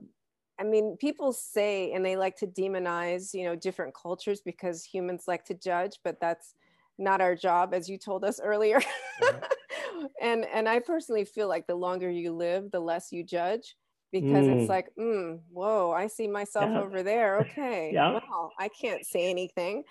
[0.60, 5.26] I mean, people say and they like to demonize, you know, different cultures because humans
[5.28, 6.56] like to judge, but that's
[6.98, 8.80] not our job, as you told us earlier.
[9.22, 10.06] Mm-hmm.
[10.22, 13.76] and and I personally feel like the longer you live, the less you judge
[14.12, 14.62] because mm.
[14.62, 16.80] it's like, mm, whoa, I see myself yeah.
[16.80, 17.40] over there.
[17.40, 17.92] Okay.
[17.94, 18.12] yeah.
[18.12, 19.84] Well, I can't say anything.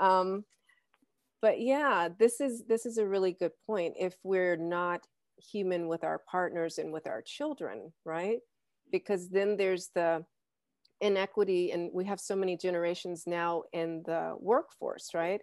[0.00, 0.44] Um,
[1.40, 3.94] but yeah, this is this is a really good point.
[3.98, 5.06] If we're not
[5.36, 8.38] human with our partners and with our children, right?
[8.92, 10.24] Because then there's the
[11.00, 15.40] inequity, and we have so many generations now in the workforce, right?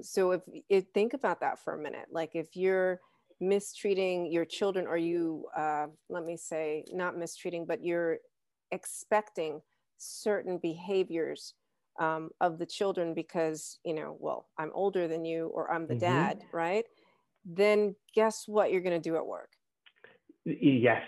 [0.00, 3.00] So if, if think about that for a minute, like if you're
[3.40, 8.18] mistreating your children or you uh, let me say not mistreating but you're
[8.70, 9.60] expecting
[9.98, 11.54] certain behaviors
[12.00, 15.94] um, of the children because you know well i'm older than you or i'm the
[15.94, 16.00] mm-hmm.
[16.00, 16.84] dad right
[17.44, 19.50] then guess what you're going to do at work
[20.44, 21.02] yes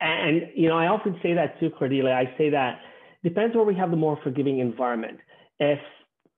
[0.00, 2.12] and you know i often say that too cordelia.
[2.12, 2.80] I say that
[3.22, 5.18] depends where we have the more forgiving environment.
[5.58, 5.80] If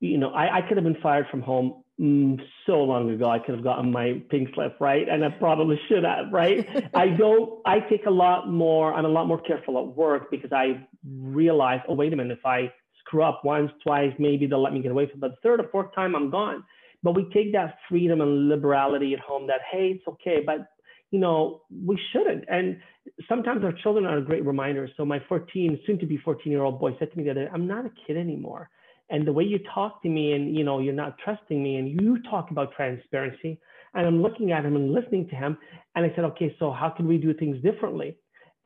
[0.01, 3.31] you know i, I could have been fired from home mm, so long ago.
[3.31, 5.09] I could have gotten my pink slip right?
[5.09, 6.67] And i probably should have right?
[6.95, 10.53] I don't i take a lot more i'm a lot more careful at work because
[10.53, 12.73] i realize oh wait a minute if i
[13.11, 15.21] screw up once, twice, maybe they'll let me get away from it.
[15.21, 16.65] But the third or fourth time, I'm gone.
[17.03, 20.69] But we take that freedom and liberality at home that, hey, it's okay, but
[21.11, 22.45] you know, we shouldn't.
[22.49, 22.81] And
[23.29, 24.89] sometimes our children are a great reminder.
[24.97, 27.45] So my 14, soon to be 14 year old boy said to me the other
[27.45, 28.71] day, I'm not a kid anymore.
[29.11, 32.01] And the way you talk to me and, you know, you're not trusting me and
[32.01, 33.59] you talk about transparency.
[33.95, 35.59] And I'm looking at him and listening to him.
[35.97, 38.17] And I said, okay, so how can we do things differently?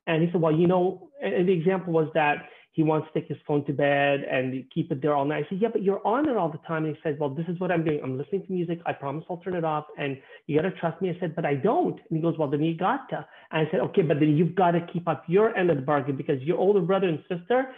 [0.06, 2.36] And he said, well, you know, and the example was that
[2.74, 5.44] he wants to take his phone to bed and keep it there all night.
[5.46, 6.84] I said, yeah, but you're on it all the time.
[6.84, 8.00] And he said, well, this is what I'm doing.
[8.02, 8.80] I'm listening to music.
[8.84, 9.84] I promise I'll turn it off.
[9.96, 11.08] And you got to trust me.
[11.08, 11.94] I said, but I don't.
[11.94, 13.24] And he goes, well, then you got to.
[13.52, 15.84] And I said, okay, but then you've got to keep up your end of the
[15.84, 17.68] bargain because your older brother and sister,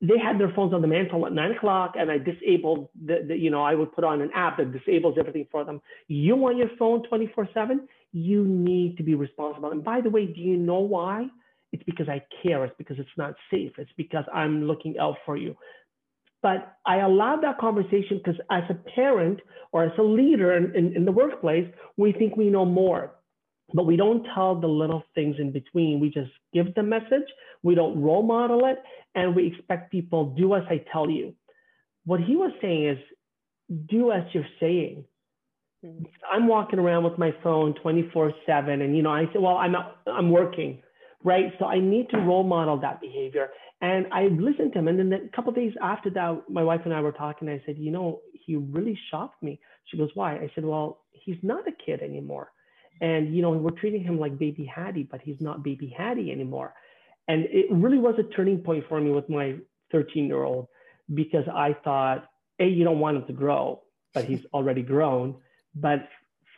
[0.00, 3.36] they had their phones on the mantle at nine o'clock and I disabled the, the,
[3.36, 5.80] you know, I would put on an app that disables everything for them.
[6.08, 9.70] You want your phone 24 seven, you need to be responsible.
[9.70, 11.28] And by the way, do you know why?
[11.74, 12.64] It's because I care.
[12.64, 13.72] It's because it's not safe.
[13.78, 15.56] It's because I'm looking out for you.
[16.42, 19.40] But I allowed that conversation because as a parent
[19.72, 23.12] or as a leader in, in, in the workplace, we think we know more
[23.72, 26.00] but we don't tell the little things in between.
[26.00, 27.28] We just give the message,
[27.62, 28.78] we don't role model it,
[29.14, 31.34] and we expect people do as I tell you.
[32.04, 32.98] What he was saying is,
[33.88, 35.04] do as you're saying.
[35.84, 36.04] Mm-hmm.
[36.30, 39.72] I'm walking around with my phone 24 7, and you know, I say, well, I'm
[39.72, 40.82] not, I'm working
[41.24, 41.52] right?
[41.58, 43.48] So I need to role model that behavior.
[43.80, 44.88] And I listened to him.
[44.88, 47.48] And then a couple days after that, my wife and I were talking.
[47.48, 49.58] I said, you know, he really shocked me.
[49.86, 50.34] She goes, why?
[50.34, 52.52] I said, well, he's not a kid anymore.
[53.00, 56.74] And, you know, we're treating him like baby Hattie, but he's not baby Hattie anymore.
[57.26, 59.56] And it really was a turning point for me with my
[59.92, 60.68] 13 year old
[61.12, 62.26] because I thought,
[62.60, 63.82] A, you don't want him to grow,
[64.12, 65.36] but he's already grown.
[65.74, 66.08] But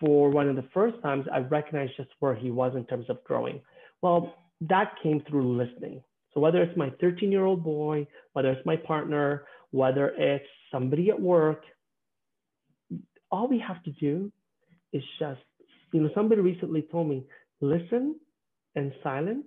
[0.00, 3.22] for one of the first times, I recognized just where he was in terms of
[3.24, 3.62] growing.
[4.02, 6.02] Well, that came through listening.
[6.32, 11.10] So whether it's my 13 year old boy, whether it's my partner, whether it's somebody
[11.10, 11.62] at work,
[13.30, 14.30] all we have to do
[14.92, 15.40] is just,
[15.92, 17.24] you know, somebody recently told me,
[17.60, 18.16] listen
[18.74, 19.46] and silent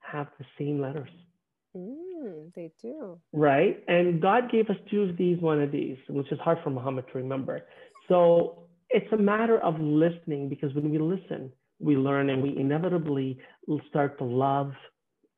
[0.00, 1.10] have the same letters.
[1.76, 3.18] Mm, they do.
[3.32, 3.82] Right.
[3.88, 7.06] And God gave us two of these, one of these, which is hard for Mohamed
[7.12, 7.62] to remember.
[8.08, 13.38] So it's a matter of listening because when we listen, we learn and we inevitably
[13.88, 14.72] start to love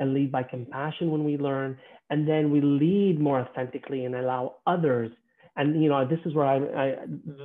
[0.00, 1.78] and lead by compassion when we learn.
[2.10, 5.10] And then we lead more authentically and allow others.
[5.56, 6.96] And you know this is where I, I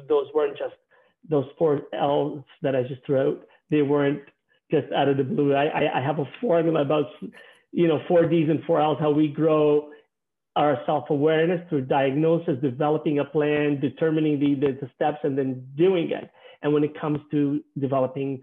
[0.07, 0.73] those weren't just
[1.29, 4.21] those four L's that I just threw out they weren't
[4.71, 5.53] just out of the blue.
[5.53, 7.05] I, I, I have a formula about
[7.71, 9.89] you know four D's and four L's how we grow
[10.55, 16.11] our self-awareness through diagnosis developing a plan determining the, the, the steps and then doing
[16.11, 16.29] it.
[16.61, 18.41] And when it comes to developing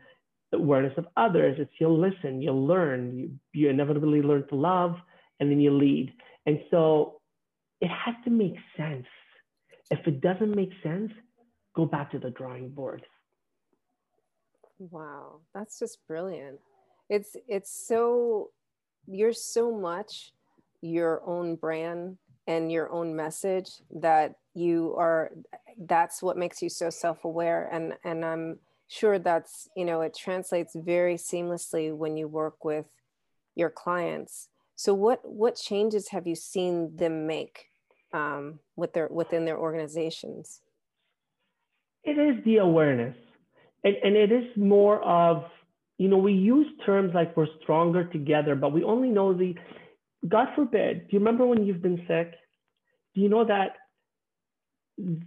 [0.52, 1.56] awareness of others.
[1.58, 4.96] It's you'll listen, you'll learn, you, you inevitably learn to love,
[5.40, 6.12] and then you lead.
[6.46, 7.20] And so
[7.80, 9.06] it has to make sense.
[9.90, 11.12] If it doesn't make sense,
[11.74, 13.02] go back to the drawing board.
[14.78, 16.58] Wow, that's just brilliant.
[17.08, 18.50] It's it's so
[19.06, 20.32] you're so much
[20.82, 25.30] your own brand and your own message that you are
[25.86, 30.74] that's what makes you so self-aware and and I'm sure that's you know it translates
[30.74, 32.86] very seamlessly when you work with
[33.54, 34.48] your clients.
[34.76, 37.66] So what what changes have you seen them make
[38.12, 40.60] um, with their within their organizations?
[42.04, 43.16] It is the awareness.
[43.82, 45.44] And, and it is more of
[45.98, 49.54] you know we use terms like we're stronger together but we only know the
[50.28, 52.34] god forbid do you remember when you've been sick?
[53.14, 53.76] Do you know that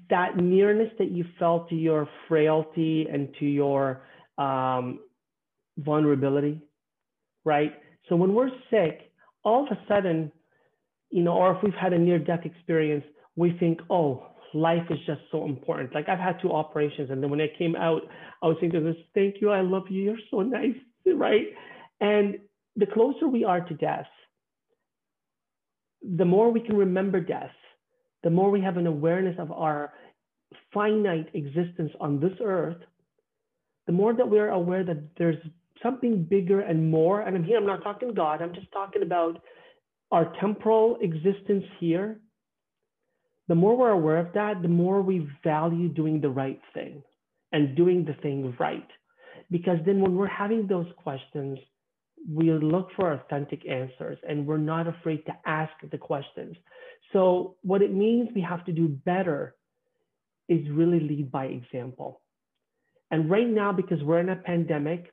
[0.10, 4.02] that nearness that you felt to your frailty and to your
[4.38, 5.00] um,
[5.78, 6.62] vulnerability,
[7.46, 7.74] right?
[8.08, 9.12] So when we're sick,
[9.44, 10.32] all of a sudden,
[11.12, 13.04] you know, or if we've had a near death experience,
[13.36, 15.94] we think, oh, life is just so important.
[15.94, 18.02] Like I've had two operations, and then when I came out,
[18.42, 20.76] I was thinking this, thank you, I love you, you're so nice,
[21.16, 21.46] right?
[22.02, 22.40] And
[22.76, 24.08] the closer we are to death,
[26.18, 27.52] the more we can remember death
[28.24, 29.94] the more we have an awareness of our
[30.74, 32.78] finite existence on this earth,
[33.88, 35.38] the more that we're aware that there's
[35.82, 37.22] something bigger and more.
[37.22, 39.42] And I'm here, I'm not talking God, I'm just talking about
[40.12, 42.20] our temporal existence here.
[43.50, 47.02] the more we're aware of that, the more we value doing the right thing
[47.52, 48.88] and doing the thing right.
[49.50, 51.58] Because then when we're having those questions,
[52.32, 56.56] we look for authentic answers and we're not afraid to ask the questions.
[57.14, 59.56] So, what it means we have to do better
[60.48, 62.22] is really lead by example.
[63.12, 65.12] And right now, because we're in a pandemic,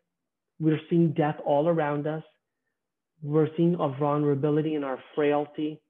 [0.59, 2.23] we're seeing death all around us.
[3.23, 5.81] We're seeing our vulnerability and our frailty.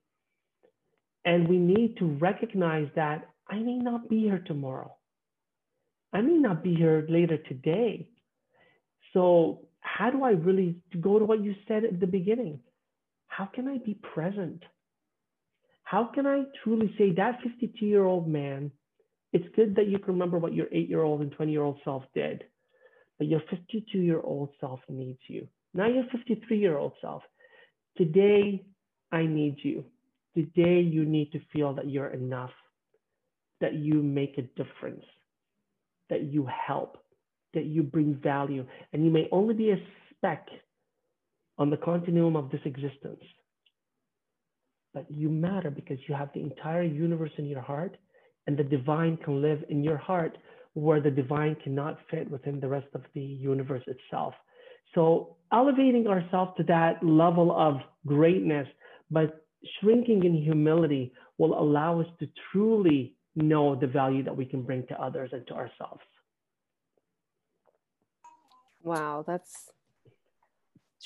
[1.24, 4.94] And we need to recognize that I may not be here tomorrow.
[6.12, 8.08] I may not be here later today.
[9.12, 12.60] So, how do I really go to what you said at the beginning?
[13.28, 14.62] How can I be present?
[15.86, 18.72] How can I truly say that 52 year old man?
[19.32, 21.78] It's good that you can remember what your eight year old and 20 year old
[21.84, 22.42] self did,
[23.18, 25.46] but your 52 year old self needs you.
[25.74, 27.22] Now, your 53 year old self.
[27.96, 28.64] Today,
[29.12, 29.84] I need you.
[30.34, 32.50] Today, you need to feel that you're enough,
[33.60, 35.04] that you make a difference,
[36.10, 36.98] that you help,
[37.54, 38.66] that you bring value.
[38.92, 39.76] And you may only be a
[40.10, 40.48] speck
[41.58, 43.22] on the continuum of this existence,
[44.96, 47.98] but you matter because you have the entire universe in your heart,
[48.46, 50.38] and the divine can live in your heart
[50.72, 54.32] where the divine cannot fit within the rest of the universe itself.
[54.94, 57.74] So, elevating ourselves to that level of
[58.06, 58.66] greatness,
[59.10, 59.44] but
[59.78, 64.86] shrinking in humility will allow us to truly know the value that we can bring
[64.86, 66.00] to others and to ourselves.
[68.82, 69.72] Wow, that's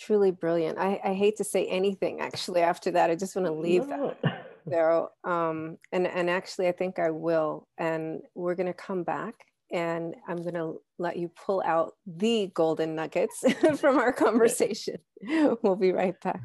[0.01, 0.79] truly brilliant.
[0.79, 3.11] I, I hate to say anything actually after that.
[3.11, 4.15] I just want to leave no.
[4.23, 5.07] that there.
[5.25, 7.69] Um, and, and actually, I think I will.
[7.79, 9.35] And we're going to come back
[9.73, 13.45] and I'm going to let you pull out the golden nuggets
[13.79, 14.99] from our conversation.
[15.63, 16.41] We'll be right back.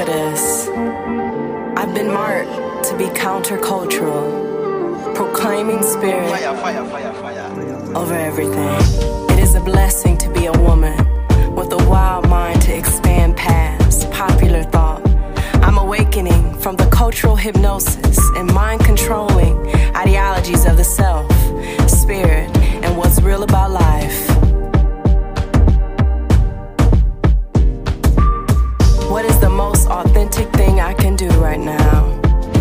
[0.00, 0.68] For this.
[1.76, 8.70] I've been marked to be countercultural, proclaiming spirit fire, fire, fire, over everything.
[9.30, 10.96] It is a blessing to be a woman
[11.54, 15.02] with a wild mind to expand past popular thought
[15.66, 19.54] I'm awakening from the cultural hypnosis and mind controlling
[19.94, 21.30] ideologies of the self,
[21.90, 22.48] spirit,
[22.84, 24.49] and what's real about life.
[29.90, 32.20] Authentic thing I can do right now?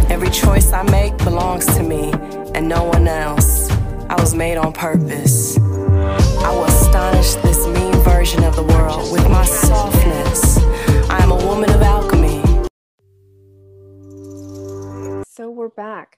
[0.10, 2.12] Every choice I make belongs to me
[2.56, 3.70] and no one else.
[4.10, 5.56] I was made on purpose.
[5.60, 10.58] I will astonish this mean version of the world with my softness.
[11.08, 12.42] I am a woman of alchemy.
[15.28, 16.18] So we're back.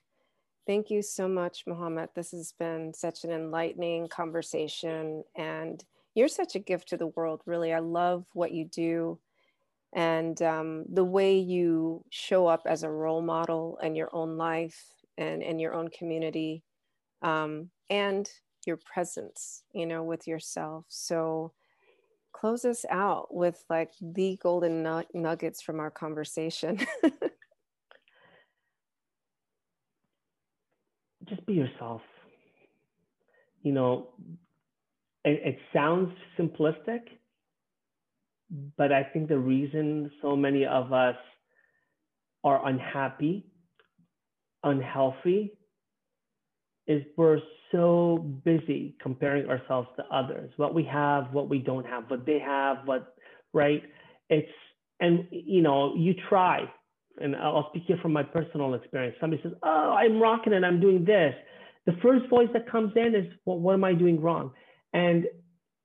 [0.66, 2.08] Thank you so much, Mohamed.
[2.14, 5.84] This has been such an enlightening conversation, and
[6.14, 7.70] you're such a gift to the world, really.
[7.70, 9.18] I love what you do
[9.92, 14.84] and um, the way you show up as a role model in your own life
[15.18, 16.64] and in your own community,
[17.20, 18.28] um, and
[18.66, 20.86] your presence, you know, with yourself.
[20.88, 21.52] So,
[22.32, 24.82] close us out with like the golden
[25.14, 26.78] nuggets from our conversation.
[31.28, 32.02] just be yourself.
[33.62, 34.08] You know,
[35.24, 37.02] it, it sounds simplistic,
[38.76, 41.16] but I think the reason so many of us
[42.44, 43.46] are unhappy,
[44.62, 45.52] unhealthy,
[46.86, 47.38] is we're
[47.70, 52.38] so busy comparing ourselves to others, what we have, what we don't have, what they
[52.38, 53.14] have, what,
[53.52, 53.82] right?
[54.28, 54.48] It's,
[55.00, 56.70] and, you know, you try,
[57.20, 59.16] and I'll speak here from my personal experience.
[59.20, 61.34] Somebody says, "Oh, I'm rocking and I'm doing this."
[61.86, 64.52] The first voice that comes in is, "Well, what am I doing wrong?"
[64.92, 65.26] And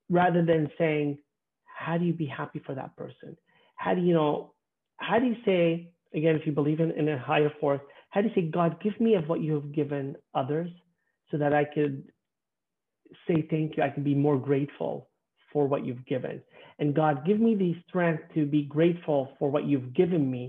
[0.10, 1.18] rather than saying,
[1.88, 3.38] "How do you be happy for that person?"
[3.84, 4.54] How do you know?
[4.98, 5.64] How do you say
[6.14, 9.00] again, if you believe in, in a higher force, how do you say, "God, give
[9.00, 10.70] me of what you have given others,
[11.30, 11.96] so that I could
[13.28, 13.84] say thank you.
[13.84, 15.10] I can be more grateful
[15.52, 16.44] for what you've given."
[16.80, 20.44] And God, give me the strength to be grateful for what you've given me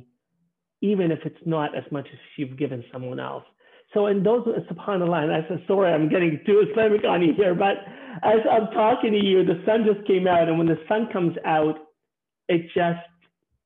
[0.80, 3.45] even if it's not as much as you've given someone else.
[3.95, 7.55] So in those, subhanAllah, and I said, sorry, I'm getting too Islamic on you here,
[7.55, 7.76] but
[8.22, 10.49] as I'm talking to you, the sun just came out.
[10.49, 11.76] And when the sun comes out,
[12.49, 13.01] it just,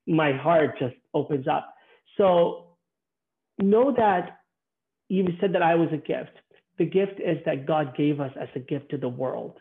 [0.07, 1.75] my heart just opens up.
[2.17, 2.77] So
[3.61, 4.39] know that
[5.09, 6.33] you said that I was a gift.
[6.79, 9.59] The gift is that God gave us as a gift to the world.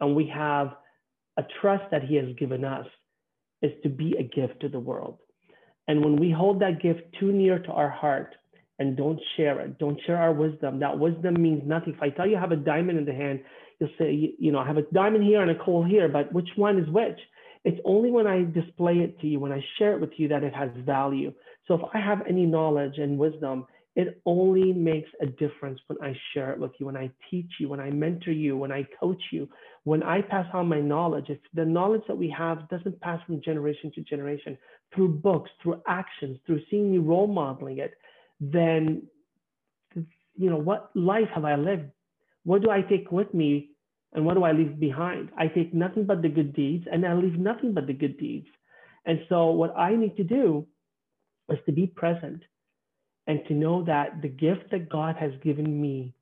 [0.00, 0.74] And we have
[1.36, 2.86] a trust that he has given us
[3.62, 5.18] is to be a gift to the world.
[5.88, 8.34] And when we hold that gift too near to our heart,
[8.78, 9.78] and don't share it.
[9.78, 10.80] Don't share our wisdom.
[10.80, 11.94] That wisdom means nothing.
[11.94, 13.40] If I tell you I have a diamond in the hand,
[13.78, 16.48] you'll say, you know, I have a diamond here and a coal here, but which
[16.56, 17.18] one is which?
[17.64, 20.42] It's only when I display it to you, when I share it with you, that
[20.42, 21.32] it has value.
[21.68, 26.16] So if I have any knowledge and wisdom, it only makes a difference when I
[26.32, 29.22] share it with you, when I teach you, when I mentor you, when I coach
[29.30, 29.48] you,
[29.84, 31.26] when I pass on my knowledge.
[31.28, 34.56] If the knowledge that we have doesn't pass from generation to generation
[34.94, 37.92] through books, through actions, through seeing me role modeling it,
[38.42, 39.02] then
[40.36, 41.90] you know what life have I lived?
[42.44, 43.70] What do I take with me
[44.12, 45.30] and what do I leave behind?
[45.38, 48.48] I take nothing but the good deeds and I leave nothing but the good deeds.
[49.06, 50.66] And so what I need to do
[51.48, 52.42] is to be present
[53.26, 56.12] and to know that the gift that God has given me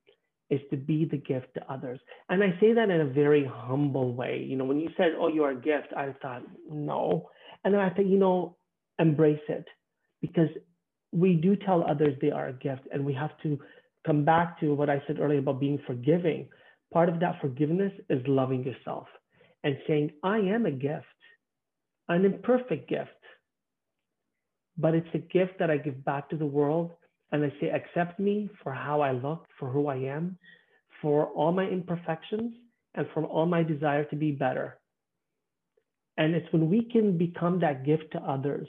[0.51, 2.01] is to be the gift to others.
[2.29, 4.45] And I say that in a very humble way.
[4.47, 7.31] You know, when you said, Oh, you're a gift, I thought, no.
[7.65, 8.57] And then I think, you know,
[8.99, 9.65] embrace it
[10.21, 10.49] because
[11.13, 13.59] we do tell others they are a gift and we have to
[14.07, 16.49] come back to what I said earlier about being forgiving.
[16.93, 19.07] Part of that forgiveness is loving yourself
[19.65, 21.05] and saying, I am a gift,
[22.09, 23.11] an imperfect gift,
[24.79, 26.93] but it's a gift that I give back to the world.
[27.33, 30.37] And I say, accept me for how I look, for who I am,
[31.01, 32.55] for all my imperfections,
[32.95, 34.79] and for all my desire to be better.
[36.17, 38.67] And it's when we can become that gift to others,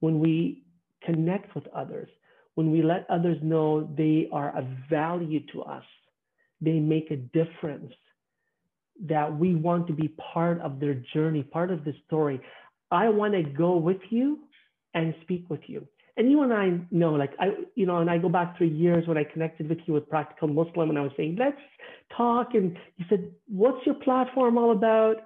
[0.00, 0.62] when we
[1.04, 2.08] connect with others,
[2.54, 5.84] when we let others know they are a value to us,
[6.60, 7.92] they make a difference,
[9.08, 12.40] that we want to be part of their journey, part of the story.
[12.90, 14.40] I want to go with you
[14.94, 15.86] and speak with you.
[16.18, 19.08] And you and I know, like I, you know, and I go back three years
[19.08, 21.56] when I connected with you with Practical Muslim, and I was saying, let's
[22.14, 22.48] talk.
[22.52, 25.16] And you said, what's your platform all about?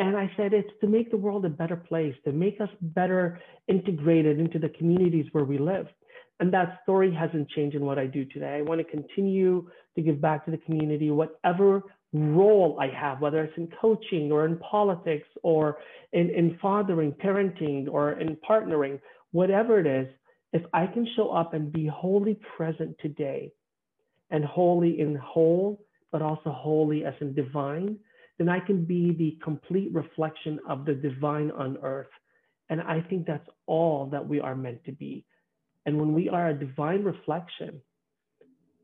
[0.00, 3.38] And I said, it's to make the world a better place, to make us better
[3.68, 5.86] integrated into the communities where we live.
[6.40, 8.56] And that story hasn't changed in what I do today.
[8.56, 11.82] I want to continue to give back to the community, whatever
[12.14, 15.76] role I have, whether it's in coaching or in politics or
[16.14, 18.98] in, in fathering, parenting, or in partnering,
[19.32, 20.08] whatever it is,
[20.54, 23.52] if I can show up and be wholly present today
[24.30, 27.98] and wholly in whole, but also wholly as in divine,
[28.40, 32.08] then I can be the complete reflection of the divine on earth.
[32.70, 35.26] And I think that's all that we are meant to be.
[35.84, 37.82] And when we are a divine reflection,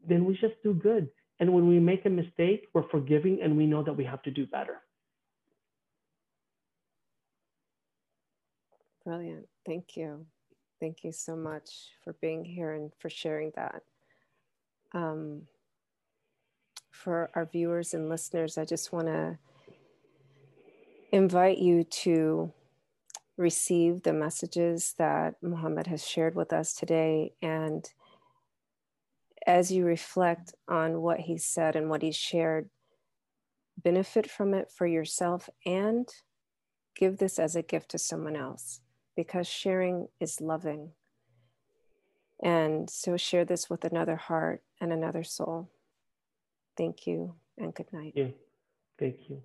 [0.07, 1.09] then we just do good.
[1.41, 4.31] And when we make a mistake, we're forgiving and we know that we have to
[4.31, 4.83] do better.
[9.07, 9.47] Brilliant.
[9.65, 10.27] Thank you.
[10.81, 11.71] Thank you so much
[12.05, 13.81] for being here and for sharing that.
[14.93, 15.45] Um,
[16.97, 19.39] for our viewers and listeners, I just want to
[21.13, 22.53] invite you to
[23.37, 27.33] receive the messages that Mohamed has shared with us today.
[27.43, 27.89] And
[29.47, 32.71] as you reflect on what he said and what he shared,
[33.83, 36.09] benefit from it for yourself and
[36.95, 38.81] give this as a gift to someone else
[39.15, 40.93] because sharing is loving.
[42.43, 45.71] And so share this with another heart and another soul.
[46.77, 48.14] Thank you and good night.
[48.14, 48.29] Yeah.
[48.99, 49.43] Thank you.